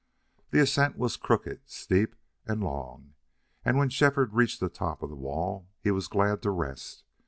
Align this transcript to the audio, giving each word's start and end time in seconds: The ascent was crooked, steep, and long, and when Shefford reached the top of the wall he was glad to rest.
The 0.49 0.59
ascent 0.59 0.97
was 0.97 1.15
crooked, 1.15 1.59
steep, 1.69 2.15
and 2.47 2.63
long, 2.63 3.13
and 3.63 3.77
when 3.77 3.89
Shefford 3.89 4.33
reached 4.33 4.59
the 4.59 4.67
top 4.67 5.03
of 5.03 5.11
the 5.11 5.15
wall 5.15 5.67
he 5.79 5.91
was 5.91 6.07
glad 6.07 6.41
to 6.41 6.49
rest. 6.49 7.03